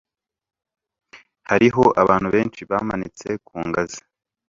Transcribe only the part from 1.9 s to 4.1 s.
abantu benshi bamanitse ku ngazi